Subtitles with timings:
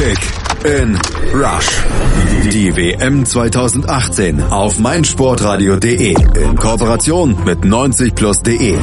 [0.00, 0.18] Kick
[0.64, 0.98] in
[1.34, 1.84] Rush.
[2.50, 8.78] Die WM 2018 auf meinsportradio.de in Kooperation mit 90plus.de.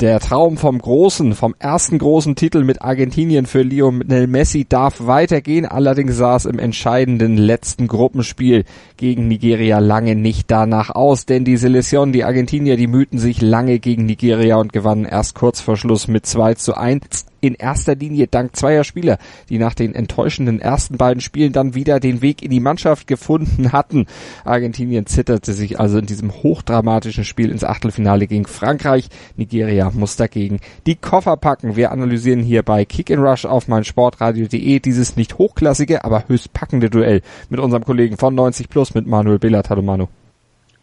[0.00, 5.66] Der Traum vom großen, vom ersten großen Titel mit Argentinien für Lionel Messi darf weitergehen.
[5.66, 8.64] Allerdings sah es im entscheidenden letzten Gruppenspiel
[8.96, 13.78] gegen Nigeria lange nicht danach aus, denn die Selection, die Argentinier, die mühten sich lange
[13.78, 18.26] gegen Nigeria und gewannen erst kurz vor Schluss mit 2 zu 1 in erster Linie
[18.26, 22.50] dank zweier Spieler, die nach den enttäuschenden ersten beiden Spielen dann wieder den Weg in
[22.50, 24.06] die Mannschaft gefunden hatten.
[24.44, 29.08] Argentinien zitterte sich also in diesem hochdramatischen Spiel ins Achtelfinale gegen Frankreich.
[29.36, 31.76] Nigeria muss dagegen die Koffer packen.
[31.76, 36.52] Wir analysieren hier bei Kick and Rush auf mein Sportradio.de dieses nicht hochklassige, aber höchst
[36.52, 39.70] packende Duell mit unserem Kollegen von 90 Plus mit Manuel Billard.
[39.70, 40.06] Hallo Manu.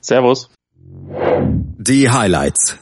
[0.02, 0.50] Servus.
[1.78, 2.78] Die Highlights.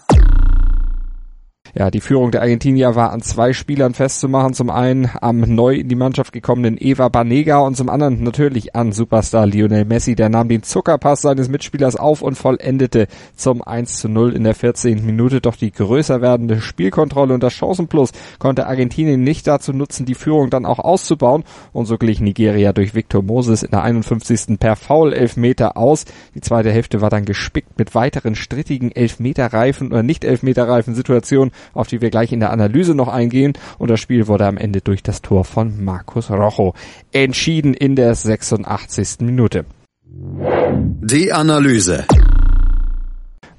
[1.78, 4.54] Ja, die Führung der Argentinier war an zwei Spielern festzumachen.
[4.54, 8.94] Zum einen am neu in die Mannschaft gekommenen Eva Banega und zum anderen natürlich an
[8.94, 10.16] Superstar Lionel Messi.
[10.16, 14.56] Der nahm den Zuckerpass seines Mitspielers auf und vollendete zum 1 zu 0 in der
[14.56, 15.06] 14.
[15.06, 15.42] Minute.
[15.42, 20.50] Doch die größer werdende Spielkontrolle und das Chancenplus konnte Argentinien nicht dazu nutzen, die Führung
[20.50, 21.44] dann auch auszubauen.
[21.74, 24.58] Und so glich Nigeria durch Victor Moses in der 51.
[24.62, 26.06] per Foul Elfmeter aus.
[26.36, 31.88] Die zweite Hälfte war dann gespickt mit weiteren strittigen Elfmeterreifen oder nicht Elfmeterreifen Situationen auf
[31.88, 33.54] die wir gleich in der Analyse noch eingehen.
[33.78, 36.74] Und das Spiel wurde am Ende durch das Tor von Marcus Rojo
[37.12, 39.22] entschieden in der 86.
[39.22, 39.66] Minute.
[40.08, 42.06] Die Analyse.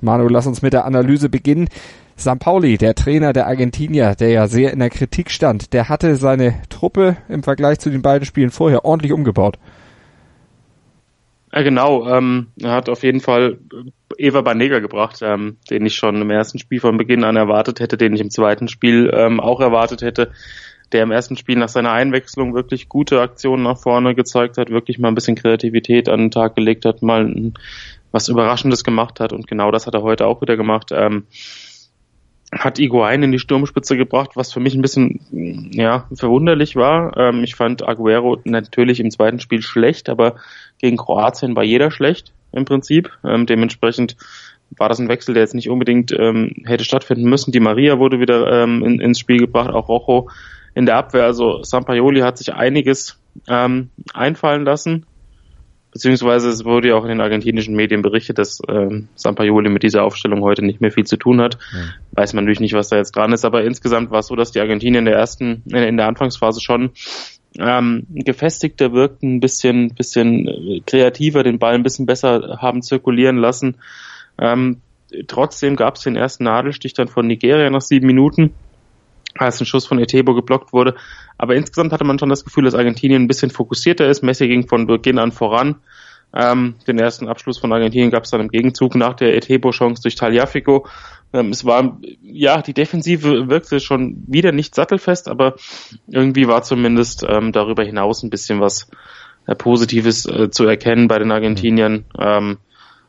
[0.00, 1.68] Manu, lass uns mit der Analyse beginnen.
[2.38, 6.54] Pauli, der Trainer der Argentinier, der ja sehr in der Kritik stand, der hatte seine
[6.70, 9.58] Truppe im Vergleich zu den beiden Spielen vorher ordentlich umgebaut.
[11.52, 12.08] Ja, genau.
[12.08, 13.58] Ähm, er hat auf jeden Fall
[14.18, 17.96] Eva Banega gebracht, ähm, den ich schon im ersten Spiel von Beginn an erwartet hätte,
[17.96, 20.32] den ich im zweiten Spiel ähm, auch erwartet hätte,
[20.92, 24.98] der im ersten Spiel nach seiner Einwechslung wirklich gute Aktionen nach vorne gezeigt hat, wirklich
[24.98, 27.52] mal ein bisschen Kreativität an den Tag gelegt hat, mal
[28.12, 30.90] was Überraschendes gemacht hat und genau das hat er heute auch wieder gemacht.
[30.92, 31.24] Ähm,
[32.52, 35.20] hat Iguain in die Sturmspitze gebracht, was für mich ein bisschen
[35.72, 37.16] ja verwunderlich war.
[37.16, 40.36] Ähm, ich fand Aguero natürlich im zweiten Spiel schlecht, aber
[40.78, 43.10] gegen Kroatien war jeder schlecht im Prinzip.
[43.24, 44.16] Ähm, dementsprechend
[44.76, 47.52] war das ein Wechsel, der jetzt nicht unbedingt ähm, hätte stattfinden müssen.
[47.52, 50.28] Die Maria wurde wieder ähm, in, ins Spiel gebracht, auch Rojo
[50.74, 51.24] in der Abwehr.
[51.24, 53.18] Also Sampaioli hat sich einiges
[53.48, 55.06] ähm, einfallen lassen.
[55.92, 60.04] Beziehungsweise es wurde ja auch in den argentinischen Medien berichtet, dass ähm, Sampaioli mit dieser
[60.04, 61.56] Aufstellung heute nicht mehr viel zu tun hat.
[61.72, 61.92] Mhm.
[62.12, 64.52] Weiß man natürlich nicht, was da jetzt dran ist, aber insgesamt war es so, dass
[64.52, 66.90] die Argentinier in der ersten, in der Anfangsphase schon
[67.58, 73.36] ähm, gefestigter wirkten, ein bisschen, bisschen äh, kreativer, den Ball ein bisschen besser haben zirkulieren
[73.36, 73.76] lassen.
[74.38, 74.80] Ähm,
[75.26, 78.54] trotzdem gab es den ersten Nadelstich dann von Nigeria nach sieben Minuten,
[79.34, 80.94] als ein Schuss von Etebo geblockt wurde.
[81.38, 84.22] Aber insgesamt hatte man schon das Gefühl, dass Argentinien ein bisschen fokussierter ist.
[84.22, 85.76] Messi ging von Beginn an voran.
[86.34, 90.16] Ähm, den ersten Abschluss von Argentinien gab es dann im Gegenzug nach der Etebo-Chance durch
[90.16, 90.86] Taliafico.
[91.36, 95.56] Ähm, es war, ja, die Defensive wirkte schon wieder nicht sattelfest, aber
[96.08, 98.90] irgendwie war zumindest ähm, darüber hinaus ein bisschen was
[99.46, 102.04] äh, Positives äh, zu erkennen bei den Argentiniern.
[102.18, 102.58] Ähm,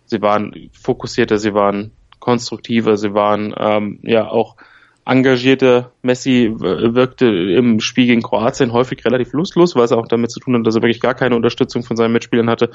[0.06, 4.58] sie waren fokussierter, sie waren konstruktiver, sie waren ähm, ja auch
[5.06, 5.94] engagierter.
[6.02, 10.56] Messi wirkte im Spiel gegen Kroatien häufig relativ lustlos, weil es auch damit zu tun
[10.56, 12.72] hat, dass er wirklich gar keine Unterstützung von seinen Mitspielern hatte.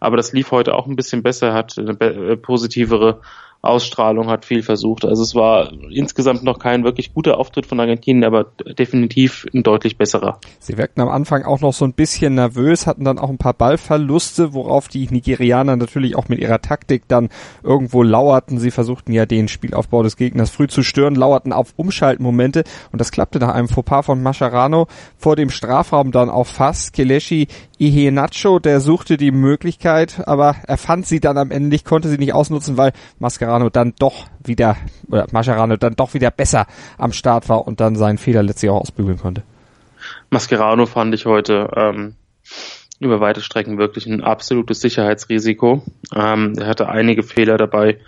[0.00, 3.20] Aber das lief heute auch ein bisschen besser, hat eine äh, positivere
[3.64, 5.04] Ausstrahlung, hat viel versucht.
[5.04, 8.44] Also es war insgesamt noch kein wirklich guter Auftritt von Argentinien, aber
[8.78, 10.38] definitiv ein deutlich besserer.
[10.58, 13.54] Sie wirkten am Anfang auch noch so ein bisschen nervös, hatten dann auch ein paar
[13.54, 17.28] Ballverluste, worauf die Nigerianer natürlich auch mit ihrer Taktik dann
[17.62, 18.58] irgendwo lauerten.
[18.58, 23.10] Sie versuchten ja den Spielaufbau des Gegners früh zu stören, lauerten auf Umschaltmomente und das
[23.10, 24.86] klappte nach einem Fauxpas von Mascherano
[25.16, 26.92] vor dem Strafraum dann auch fast.
[26.92, 27.48] Kelechi
[27.84, 32.18] Iheanacho, der suchte die Möglichkeit, aber er fand sie dann am Ende nicht, konnte sie
[32.18, 34.76] nicht ausnutzen, weil Mascherano dann doch wieder,
[35.08, 36.66] oder Mascherano dann doch wieder besser
[36.98, 39.42] am Start war und dann seinen Fehler letztlich auch ausbügeln konnte.
[40.30, 42.14] Mascherano fand ich heute ähm,
[43.00, 45.82] über weite Strecken wirklich ein absolutes Sicherheitsrisiko.
[46.14, 47.98] Ähm, er hatte einige Fehler dabei,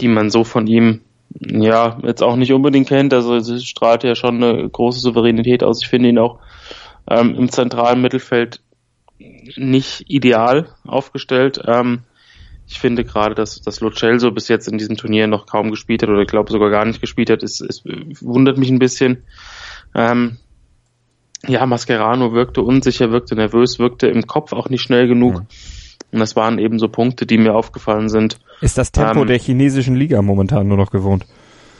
[0.00, 1.00] die man so von ihm
[1.38, 3.14] ja jetzt auch nicht unbedingt kennt.
[3.14, 5.82] Also es strahlt ja schon eine große Souveränität aus.
[5.82, 6.38] Ich finde ihn auch
[7.08, 8.60] ähm, im zentralen Mittelfeld
[9.56, 11.60] nicht ideal aufgestellt.
[11.66, 12.00] Ähm,
[12.66, 16.02] ich finde gerade, dass, dass Lo Celso bis jetzt in diesem Turnier noch kaum gespielt
[16.02, 19.24] hat oder ich glaube sogar gar nicht gespielt hat, es, es wundert mich ein bisschen.
[19.94, 20.38] Ähm,
[21.46, 25.40] ja, Mascherano wirkte unsicher, wirkte nervös, wirkte im Kopf auch nicht schnell genug.
[25.40, 25.46] Mhm.
[26.12, 28.38] Und das waren eben so Punkte, die mir aufgefallen sind.
[28.60, 31.24] Ist das Tempo ähm, der chinesischen Liga momentan nur noch gewohnt?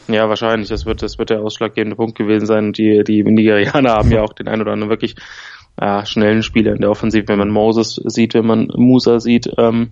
[0.08, 0.68] Ja, wahrscheinlich.
[0.68, 2.72] Das wird, das wird der ausschlaggebende Punkt gewesen sein.
[2.72, 5.16] Die, die Nigerianer haben ja auch den einen oder anderen wirklich
[5.76, 9.50] äh, schnellen Spieler in der Offensive, wenn man Moses sieht, wenn man Musa sieht.
[9.58, 9.90] Ähm,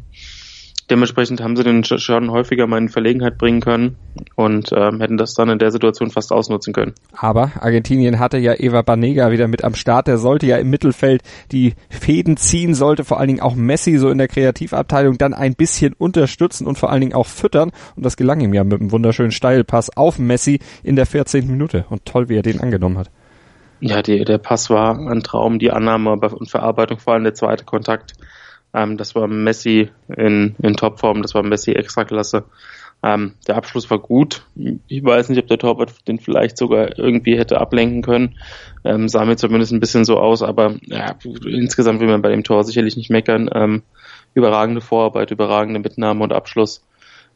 [0.91, 3.97] dementsprechend haben sie den schon häufiger mal in Verlegenheit bringen können
[4.37, 6.95] und ähm, hätten das dann in der Situation fast ausnutzen können.
[7.13, 10.07] Aber Argentinien hatte ja Eva Banega wieder mit am Start.
[10.07, 11.23] Der sollte ja im Mittelfeld
[11.53, 15.55] die Fäden ziehen, sollte vor allen Dingen auch Messi so in der Kreativabteilung dann ein
[15.55, 17.71] bisschen unterstützen und vor allen Dingen auch füttern.
[17.97, 21.47] Und das gelang ihm ja mit einem wunderschönen Steilpass auf Messi in der 14.
[21.47, 21.85] Minute.
[21.91, 23.11] Und toll, wie er den angenommen hat.
[23.81, 27.65] Ja, die, der Pass war ein Traum, die Annahme und Verarbeitung, vor allem der zweite
[27.65, 28.15] Kontakt
[28.75, 32.45] ähm, das war Messi in, in Topform, das war Messi Extraklasse.
[33.03, 34.45] Ähm, der Abschluss war gut.
[34.89, 38.37] Ich weiß nicht, ob der Torwart den vielleicht sogar irgendwie hätte ablenken können.
[38.85, 41.15] Ähm, sah mir zumindest ein bisschen so aus, aber ja,
[41.47, 43.49] insgesamt will man bei dem Tor sicherlich nicht meckern.
[43.55, 43.83] Ähm,
[44.35, 46.85] überragende Vorarbeit, überragende Mitnahme und Abschluss.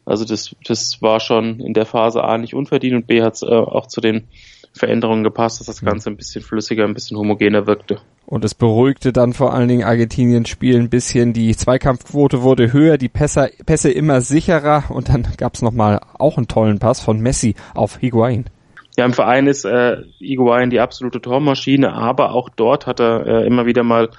[0.05, 3.41] Also das, das war schon in der Phase A nicht unverdient und B hat es
[3.41, 4.27] äh, auch zu den
[4.73, 5.87] Veränderungen gepasst, dass das mhm.
[5.87, 7.99] Ganze ein bisschen flüssiger, ein bisschen homogener wirkte.
[8.25, 11.33] Und es beruhigte dann vor allen Dingen Argentiniens Spiel ein bisschen.
[11.33, 16.37] Die Zweikampfquote wurde höher, die Pässe, Pässe immer sicherer und dann gab es nochmal auch
[16.37, 18.45] einen tollen Pass von Messi auf Higuain.
[18.97, 23.47] Ja, im Verein ist äh, Higuain die absolute Tormaschine, aber auch dort hat er äh,
[23.47, 24.09] immer wieder mal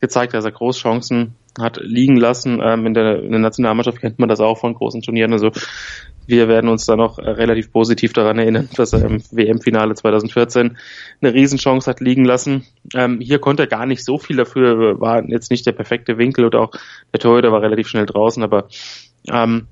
[0.00, 2.60] gezeigt, dass er Großchancen hat liegen lassen.
[2.62, 5.32] Ähm, in, der, in der Nationalmannschaft kennt man das auch von großen Turnieren.
[5.32, 5.50] Also
[6.26, 10.76] wir werden uns da noch äh, relativ positiv daran erinnern, dass er im WM-Finale 2014
[11.20, 12.64] eine Riesenchance hat liegen lassen.
[12.94, 16.44] Ähm, hier konnte er gar nicht so viel dafür, war jetzt nicht der perfekte Winkel
[16.44, 16.72] oder auch
[17.12, 18.68] der Torhüter war relativ schnell draußen, aber
[19.30, 19.68] ähm,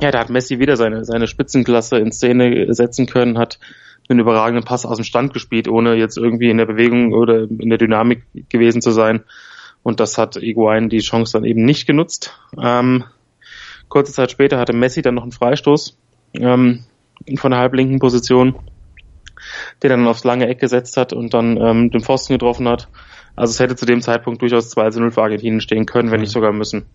[0.00, 3.58] ja, da hat Messi wieder seine, seine Spitzenklasse in Szene setzen können, hat
[4.08, 7.68] einen überragenden Pass aus dem Stand gespielt, ohne jetzt irgendwie in der Bewegung oder in
[7.68, 9.22] der Dynamik gewesen zu sein.
[9.82, 12.38] Und das hat Iguain die Chance dann eben nicht genutzt.
[12.60, 13.04] Ähm,
[13.88, 15.98] kurze Zeit später hatte Messi dann noch einen Freistoß
[16.34, 16.84] ähm,
[17.36, 18.54] von der halblinken Position,
[19.82, 22.88] der dann aufs lange Eck gesetzt hat und dann ähm, den Pfosten getroffen hat.
[23.34, 26.32] Also es hätte zu dem Zeitpunkt durchaus 2 0 für Argentinien stehen können, wenn nicht
[26.32, 26.86] sogar müssen.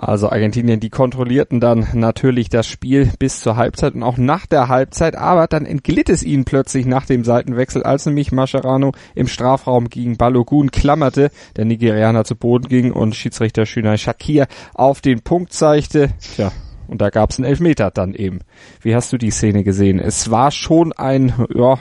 [0.00, 4.68] Also Argentinien, die kontrollierten dann natürlich das Spiel bis zur Halbzeit und auch nach der
[4.68, 9.88] Halbzeit, aber dann entglitt es ihnen plötzlich nach dem Seitenwechsel, als nämlich Mascherano im Strafraum
[9.88, 15.52] gegen Balogun klammerte, der Nigerianer zu Boden ging und Schiedsrichter Shunai Shakir auf den Punkt
[15.52, 16.10] zeigte.
[16.20, 16.52] Tja,
[16.86, 18.38] und da gab's einen Elfmeter dann eben.
[18.80, 19.98] Wie hast du die Szene gesehen?
[19.98, 21.74] Es war schon ein ja,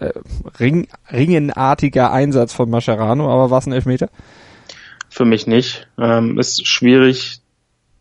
[0.00, 0.12] äh,
[0.58, 4.08] Ring, ringenartiger Einsatz von Mascherano, aber war es ein Elfmeter?
[5.10, 5.86] Für mich nicht.
[5.98, 7.42] Ähm, ist schwierig,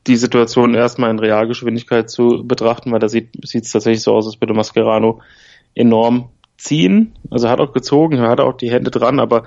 [0.07, 4.39] die Situation erstmal in Realgeschwindigkeit zu betrachten, weil da sieht es tatsächlich so aus, als
[4.41, 5.21] würde Mascherano
[5.75, 7.13] enorm ziehen.
[7.29, 9.45] Also hat auch gezogen, er hat auch die Hände dran, aber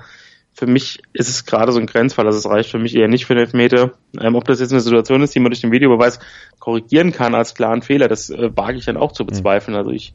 [0.53, 2.25] für mich ist es gerade so ein Grenzfall.
[2.25, 3.93] Also es reicht für mich eher nicht für den Elfmeter.
[4.19, 6.19] Ähm, ob das jetzt eine Situation ist, die man durch den Videobeweis
[6.59, 9.77] korrigieren kann als klaren Fehler, das äh, wage ich dann auch zu bezweifeln.
[9.77, 10.13] Also ich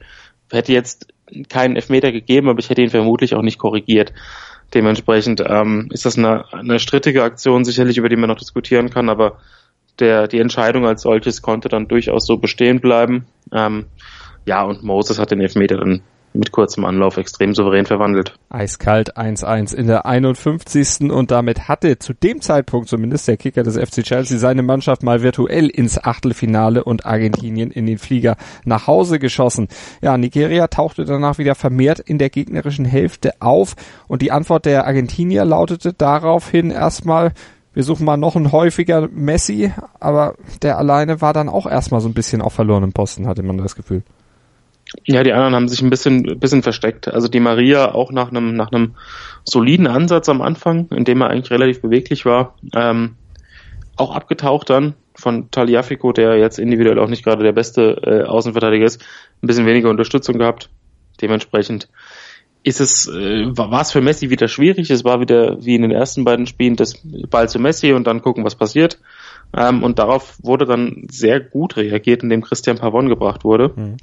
[0.51, 1.09] hätte jetzt
[1.49, 4.13] keinen Elfmeter gegeben, aber ich hätte ihn vermutlich auch nicht korrigiert.
[4.75, 9.09] Dementsprechend ähm, ist das eine, eine strittige Aktion sicherlich, über die man noch diskutieren kann,
[9.09, 9.39] aber
[9.99, 13.27] der, die Entscheidung als solches konnte dann durchaus so bestehen bleiben.
[13.53, 13.87] Ähm,
[14.45, 16.03] ja, und Moses hat den Elfmeter dann
[16.37, 18.35] mit kurzem Anlauf extrem souverän verwandelt.
[18.51, 21.11] Eiskalt 1-1 in der 51.
[21.11, 25.23] und damit hatte zu dem Zeitpunkt zumindest der Kicker des FC Chelsea seine Mannschaft mal
[25.23, 29.69] virtuell ins Achtelfinale und Argentinien in den Flieger nach Hause geschossen.
[30.01, 33.75] Ja, Nigeria tauchte danach wieder vermehrt in der gegnerischen Hälfte auf
[34.07, 37.33] und die Antwort der Argentinier lautete daraufhin erstmal
[37.77, 42.09] wir suchen mal noch einen häufiger Messi, aber der alleine war dann auch erstmal so
[42.09, 44.03] ein bisschen auf verlorenem Posten, hatte man das Gefühl.
[45.05, 47.07] Ja, die anderen haben sich ein bisschen, bisschen versteckt.
[47.07, 48.95] Also die Maria auch nach einem, nach einem
[49.45, 53.17] soliden Ansatz am Anfang, in dem er eigentlich relativ beweglich war, ähm,
[53.97, 58.87] auch abgetaucht dann von Taliafico, der jetzt individuell auch nicht gerade der beste äh, Außenverteidiger
[58.87, 59.03] ist,
[59.43, 60.71] ein bisschen weniger Unterstützung gehabt.
[61.21, 61.91] Dementsprechend
[62.67, 64.91] ist es, äh, war es für Messi wieder schwierig.
[64.91, 68.23] Es war wieder wie in den ersten beiden Spielen das Ball zu Messi und dann
[68.23, 68.99] gucken, was passiert.
[69.57, 73.97] Ähm, und darauf wurde dann sehr gut reagiert, indem Christian Pavon gebracht wurde, mhm.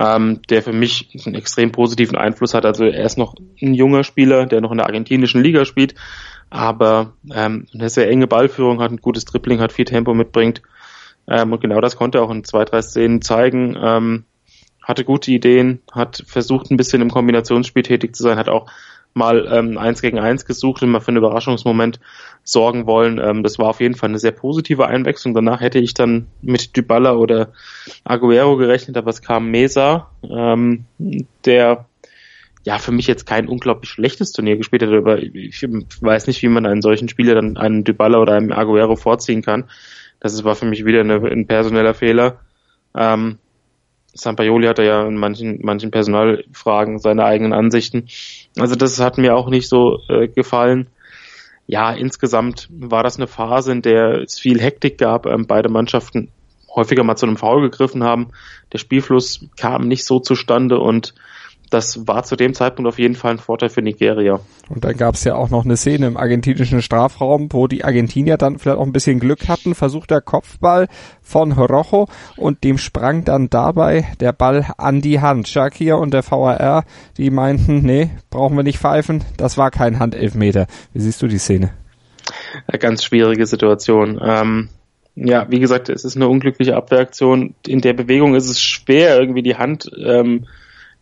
[0.00, 2.64] ähm, der für mich einen extrem positiven Einfluss hat.
[2.64, 5.96] Also er ist noch ein junger Spieler, der noch in der argentinischen Liga spielt,
[6.50, 10.62] aber ähm, eine sehr enge Ballführung hat, ein gutes Dribbling hat, viel Tempo mitbringt.
[11.26, 13.76] Ähm, und genau das konnte er auch in zwei, drei Szenen zeigen.
[13.82, 14.24] Ähm,
[14.88, 18.70] hatte gute Ideen, hat versucht ein bisschen im Kombinationsspiel tätig zu sein, hat auch
[19.12, 22.00] mal ähm, eins gegen eins gesucht und mal für einen Überraschungsmoment
[22.42, 23.18] sorgen wollen.
[23.18, 25.34] Ähm, das war auf jeden Fall eine sehr positive Einwechslung.
[25.34, 27.52] Danach hätte ich dann mit Dybala oder
[28.04, 30.86] Aguero gerechnet, aber es kam Mesa, ähm,
[31.44, 31.86] der
[32.64, 35.66] ja für mich jetzt kein unglaublich schlechtes Turnier gespielt hat, aber ich
[36.00, 39.64] weiß nicht, wie man einen solchen Spieler dann einen Dybala oder einen Aguero vorziehen kann.
[40.20, 42.40] Das war für mich wieder eine, ein personeller Fehler.
[42.94, 43.38] Ähm,
[44.14, 48.08] Sampaoli hatte ja in manchen, manchen Personalfragen seine eigenen Ansichten.
[48.56, 50.88] Also das hat mir auch nicht so äh, gefallen.
[51.66, 55.26] Ja, insgesamt war das eine Phase, in der es viel Hektik gab.
[55.26, 56.30] Ähm, beide Mannschaften
[56.74, 58.28] häufiger mal zu einem Foul gegriffen haben.
[58.72, 61.14] Der Spielfluss kam nicht so zustande und
[61.70, 64.40] das war zu dem Zeitpunkt auf jeden Fall ein Vorteil für Nigeria.
[64.68, 68.36] Und dann gab es ja auch noch eine Szene im argentinischen Strafraum, wo die Argentinier
[68.36, 69.74] dann vielleicht auch ein bisschen Glück hatten.
[69.74, 70.88] Versucht der Kopfball
[71.22, 75.48] von Rojo und dem sprang dann dabei der Ball an die Hand.
[75.48, 76.84] Shakir und der VAR,
[77.16, 80.66] die meinten, nee, brauchen wir nicht pfeifen, das war kein Handelfmeter.
[80.92, 81.70] Wie siehst du die Szene?
[82.66, 84.20] Eine ganz schwierige Situation.
[84.22, 84.68] Ähm,
[85.14, 87.54] ja, wie gesagt, es ist eine unglückliche Abwehraktion.
[87.66, 90.46] In der Bewegung ist es schwer, irgendwie die Hand ähm,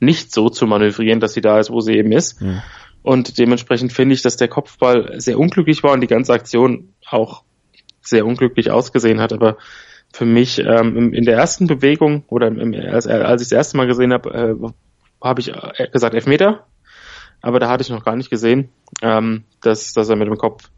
[0.00, 2.40] nicht so zu manövrieren, dass sie da ist, wo sie eben ist.
[2.40, 2.62] Mhm.
[3.02, 7.44] Und dementsprechend finde ich, dass der Kopfball sehr unglücklich war und die ganze Aktion auch
[8.00, 9.32] sehr unglücklich ausgesehen hat.
[9.32, 9.58] Aber
[10.12, 13.86] für mich ähm, in der ersten Bewegung oder im, als, als ich das erste Mal
[13.86, 14.72] gesehen habe, äh,
[15.22, 16.66] habe ich äh, gesagt Elfmeter.
[17.42, 18.70] Aber da hatte ich noch gar nicht gesehen,
[19.02, 20.70] ähm, dass, dass er mit dem Kopf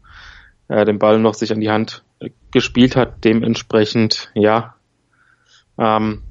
[0.67, 3.23] äh, den Ball noch sich an die Hand äh, gespielt hat.
[3.23, 4.75] Dementsprechend, ja,
[5.77, 6.21] ähm,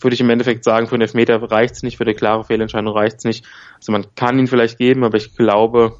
[0.00, 3.24] würde ich im Endeffekt sagen, für einen Elfmeter reicht's nicht, für eine klare Fehlentscheidung reicht's
[3.24, 3.44] nicht.
[3.76, 5.98] Also man kann ihn vielleicht geben, aber ich glaube,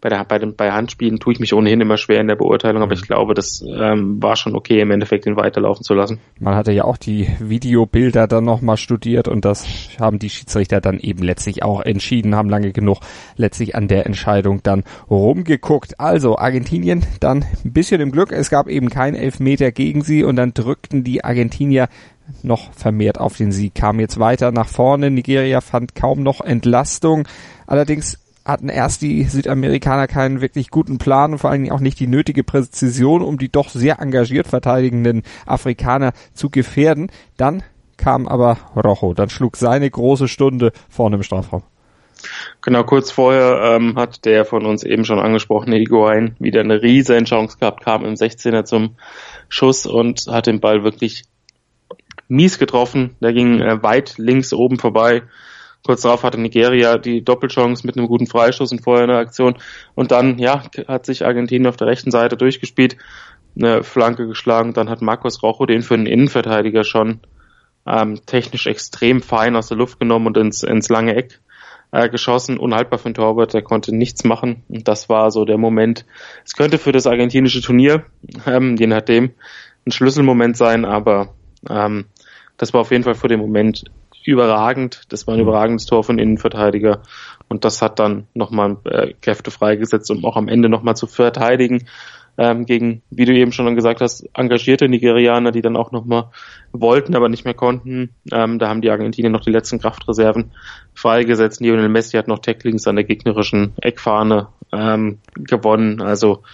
[0.00, 2.82] bei, der, bei, den, bei Handspielen tue ich mich ohnehin immer schwer in der Beurteilung,
[2.82, 3.06] aber ich mhm.
[3.06, 6.20] glaube, das ähm, war schon okay, im Endeffekt ihn weiterlaufen zu lassen.
[6.38, 9.66] Man hatte ja auch die Videobilder dann nochmal studiert und das
[9.98, 13.00] haben die Schiedsrichter dann eben letztlich auch entschieden, haben lange genug
[13.36, 15.98] letztlich an der Entscheidung dann rumgeguckt.
[15.98, 20.36] Also Argentinien dann ein bisschen im Glück, es gab eben keinen Elfmeter gegen sie und
[20.36, 21.88] dann drückten die Argentinier
[22.42, 25.10] noch vermehrt auf den Sieg, kam jetzt weiter nach vorne.
[25.10, 27.26] Nigeria fand kaum noch Entlastung.
[27.66, 32.00] Allerdings hatten erst die Südamerikaner keinen wirklich guten Plan und vor allen Dingen auch nicht
[32.00, 37.10] die nötige Präzision, um die doch sehr engagiert verteidigenden Afrikaner zu gefährden.
[37.36, 37.62] Dann
[37.98, 41.62] kam aber Rojo, dann schlug seine große Stunde vorne im Strafraum.
[42.62, 47.26] Genau, kurz vorher ähm, hat der von uns eben schon angesprochene Higuain wieder eine riesen
[47.26, 48.96] Chance gehabt, kam im 16er zum
[49.48, 51.24] Schuss und hat den Ball wirklich
[52.28, 53.16] mies getroffen.
[53.20, 55.22] Der ging äh, weit links oben vorbei.
[55.84, 59.56] Kurz darauf hatte Nigeria die Doppelchance mit einem guten Freistoß und vorher eine Aktion.
[59.94, 62.96] Und dann, ja, hat sich Argentinien auf der rechten Seite durchgespielt,
[63.56, 64.74] eine Flanke geschlagen.
[64.74, 67.20] Dann hat Marcos Rojo den für einen Innenverteidiger schon
[67.86, 71.40] ähm, technisch extrem fein aus der Luft genommen und ins, ins lange Eck
[71.90, 72.58] äh, geschossen.
[72.58, 74.64] Unhaltbar für den Torwart, der konnte nichts machen.
[74.68, 76.04] Und das war so der Moment.
[76.44, 78.04] Es könnte für das argentinische Turnier,
[78.46, 79.30] ähm, je nachdem,
[79.86, 81.34] ein Schlüsselmoment sein, aber
[81.68, 82.06] ähm,
[82.58, 83.84] das war auf jeden Fall für den Moment
[84.24, 85.02] überragend.
[85.08, 85.48] Das war ein mhm.
[85.48, 87.02] überragendes Tor von Innenverteidiger.
[87.48, 91.86] Und das hat dann nochmal äh, Kräfte freigesetzt, um auch am Ende nochmal zu verteidigen
[92.38, 96.30] ähm, gegen, wie du eben schon gesagt hast, engagierte Nigerianer, die dann auch nochmal
[96.72, 98.14] wollten, aber nicht mehr konnten.
[98.30, 100.52] Ähm, da haben die Argentinier noch die letzten Kraftreserven
[100.94, 101.60] freigesetzt.
[101.60, 106.00] Lionel Messi hat noch Tacklings an der gegnerischen Eckfahne ähm, gewonnen.
[106.00, 106.44] Also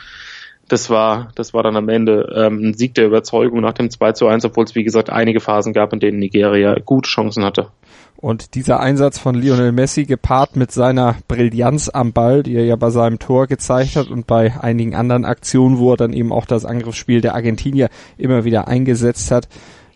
[0.68, 4.12] das war, das war dann am Ende ähm, ein Sieg der Überzeugung nach dem 2
[4.12, 7.68] zu 1, obwohl es wie gesagt einige Phasen gab, in denen Nigeria gute Chancen hatte.
[8.16, 12.76] Und dieser Einsatz von Lionel Messi gepaart mit seiner Brillanz am Ball, die er ja
[12.76, 16.46] bei seinem Tor gezeigt hat und bei einigen anderen Aktionen, wo er dann eben auch
[16.46, 19.48] das Angriffsspiel der Argentinier immer wieder eingesetzt hat,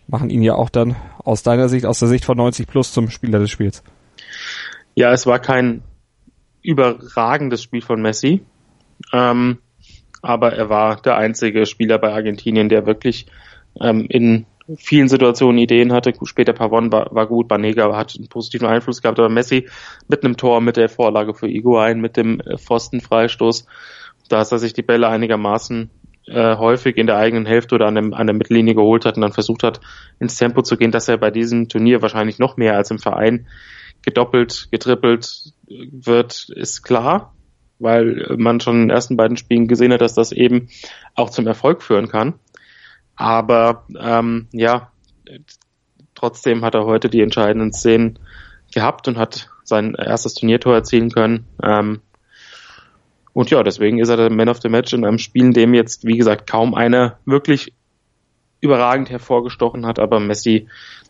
[0.07, 3.09] machen ihn ja auch dann aus deiner Sicht, aus der Sicht von 90 plus zum
[3.09, 3.83] Spieler des Spiels.
[4.93, 5.81] Ja, es war kein
[6.61, 8.43] überragendes Spiel von Messi.
[9.13, 9.59] Ähm,
[10.21, 13.27] aber er war der einzige Spieler bei Argentinien, der wirklich
[13.81, 14.45] ähm, in
[14.77, 16.13] vielen Situationen Ideen hatte.
[16.23, 19.67] Später Pavon war, war gut, Banega hat einen positiven Einfluss gehabt, aber Messi
[20.07, 23.65] mit einem Tor, mit der Vorlage für Iguain, mit dem äh, Pfostenfreistoß,
[24.29, 25.89] da dass er sich die Bälle einigermaßen
[26.27, 29.21] äh, häufig in der eigenen Hälfte oder an, dem, an der Mittellinie geholt hat und
[29.21, 29.79] dann versucht hat,
[30.19, 33.47] ins Tempo zu gehen, dass er bei diesem Turnier wahrscheinlich noch mehr als im Verein
[34.03, 37.33] gedoppelt, getrippelt wird, ist klar
[37.79, 40.69] weil man schon in den ersten beiden Spielen gesehen hat, dass das eben
[41.15, 42.35] auch zum Erfolg führen kann.
[43.15, 44.91] Aber ähm, ja,
[46.15, 48.19] trotzdem hat er heute die entscheidenden Szenen
[48.73, 51.45] gehabt und hat sein erstes Turniertor erzielen können.
[51.63, 52.01] Ähm,
[53.33, 55.73] und ja, deswegen ist er der Man of the Match in einem Spiel, in dem
[55.73, 57.73] jetzt, wie gesagt, kaum einer wirklich
[58.61, 60.67] überragend hervorgestochen hat, aber Messi,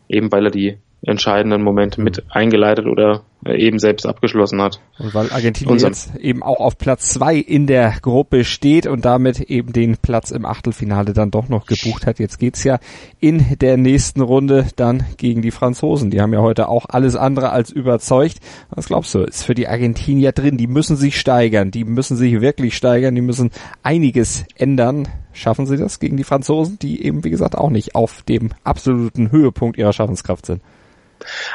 [0.08, 4.80] eben weil er die entscheidenden Momente mit eingeleitet oder eben selbst abgeschlossen hat.
[4.98, 9.06] Und weil Argentinien Unser jetzt eben auch auf Platz zwei in der Gruppe steht und
[9.06, 12.18] damit eben den Platz im Achtelfinale dann doch noch gebucht hat.
[12.18, 12.78] Jetzt geht's ja
[13.18, 16.10] in der nächsten Runde dann gegen die Franzosen.
[16.10, 18.40] Die haben ja heute auch alles andere als überzeugt.
[18.68, 20.58] Was glaubst du, ist für die Argentinier drin?
[20.58, 21.70] Die müssen sich steigern.
[21.70, 23.14] Die müssen sich wirklich steigern.
[23.14, 23.50] Die müssen
[23.82, 25.08] einiges ändern.
[25.32, 29.30] Schaffen sie das gegen die Franzosen, die eben, wie gesagt, auch nicht auf dem absoluten
[29.32, 30.60] Höhepunkt ihrer Schaffenskraft sind?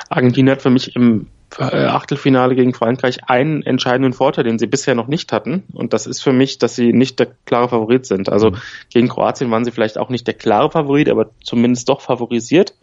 [0.10, 4.96] Argentinien hat für mich im äh, Achtelfinale gegen Frankreich einen entscheidenden Vorteil, den sie bisher
[4.96, 5.64] noch nicht hatten.
[5.74, 8.30] Und das ist für mich, dass sie nicht der klare Favorit sind.
[8.30, 8.58] Also mhm.
[8.92, 12.74] gegen Kroatien waren sie vielleicht auch nicht der klare Favorit, aber zumindest doch favorisiert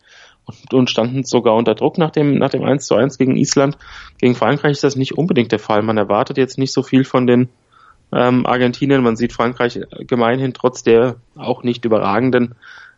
[0.47, 3.77] und, und standen sogar unter Druck nach dem, nach dem 1 zu 1 gegen Island.
[4.19, 5.83] Gegen Frankreich ist das nicht unbedingt der Fall.
[5.83, 7.49] Man erwartet jetzt nicht so viel von den
[8.13, 9.03] ähm, Argentinien.
[9.03, 12.55] Man sieht Frankreich gemeinhin trotz der auch nicht überragenden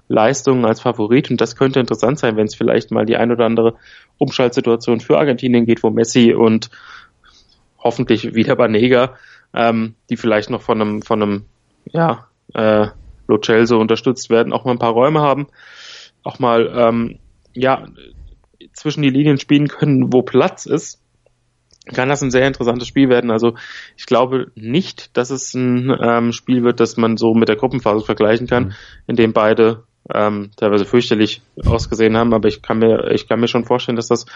[0.09, 3.47] Leistungen als Favorit und das könnte interessant sein, wenn es vielleicht mal die ein oder
[3.47, 3.75] andere
[4.19, 6.71] Umschaltsituation für Argentinien geht, wo Messi und
[7.79, 9.15] hoffentlich wieder Banega,
[9.55, 11.45] ähm, die vielleicht noch von einem, von einem,
[11.87, 12.89] ja, äh,
[13.27, 15.47] Lo Celso unterstützt werden, auch mal ein paar Räume haben,
[16.23, 17.19] auch mal, ähm,
[17.55, 17.87] ja,
[18.75, 21.01] zwischen die Linien spielen können, wo Platz ist,
[21.93, 23.31] kann das ein sehr interessantes Spiel werden.
[23.31, 23.55] Also
[23.97, 28.05] ich glaube nicht, dass es ein ähm, Spiel wird, das man so mit der Gruppenphase
[28.05, 28.73] vergleichen kann, mhm.
[29.07, 33.49] in dem beide ähm, teilweise fürchterlich ausgesehen haben, aber ich kann mir, ich kann mir
[33.49, 34.27] schon vorstellen, dass das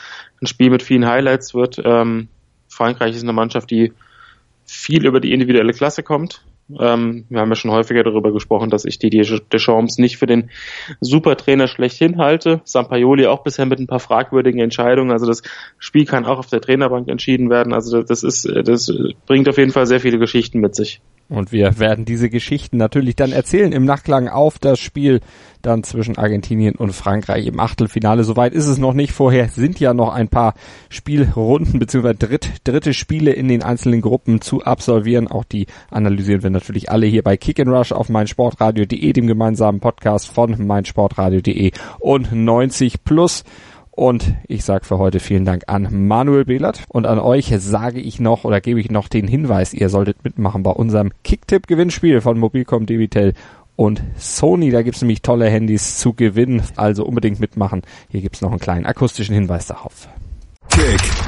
[0.41, 1.81] ein Spiel mit vielen Highlights wird.
[1.85, 2.29] Ähm,
[2.69, 3.93] Frankreich ist eine Mannschaft, die
[4.65, 6.43] viel über die individuelle Klasse kommt.
[6.79, 10.51] Ähm, wir haben ja schon häufiger darüber gesprochen, dass ich die Deschamps nicht für den
[11.01, 12.61] Supertrainer schlechthin halte.
[12.65, 15.11] Sampaioli auch bisher mit ein paar fragwürdigen Entscheidungen.
[15.11, 15.43] Also das
[15.79, 17.73] Spiel kann auch auf der Trainerbank entschieden werden.
[17.73, 18.93] Also das ist, das
[19.27, 21.01] bringt auf jeden Fall sehr viele Geschichten mit sich.
[21.29, 25.21] Und wir werden diese Geschichten natürlich dann erzählen im Nachklang auf das Spiel
[25.61, 28.25] dann zwischen Argentinien und Frankreich im Achtelfinale.
[28.25, 29.13] Soweit ist es noch nicht.
[29.13, 30.55] Vorher sind ja noch ein paar
[30.89, 32.15] Spielrunden bzw.
[32.15, 35.29] Dritt, dritte Spiele in den einzelnen Gruppen zu absolvieren.
[35.29, 39.81] Auch die analysieren wir natürlich alle hier bei Kick and Rush auf meinsportradio.de, dem gemeinsamen
[39.81, 43.45] Podcast von meinsportradio.de und 90 plus.
[43.99, 48.21] Und ich sage für heute vielen Dank an Manuel Behlert und an euch sage ich
[48.21, 52.87] noch oder gebe ich noch den Hinweis, ihr solltet mitmachen bei unserem Kicktipp-Gewinnspiel von Mobilcom
[52.87, 53.33] Debitel
[53.75, 54.71] und Sony.
[54.71, 57.83] Da gibt's nämlich tolle Handys zu gewinnen, also unbedingt mitmachen.
[58.09, 60.07] Hier gibt's noch einen kleinen akustischen Hinweis darauf.
[60.69, 61.28] Kick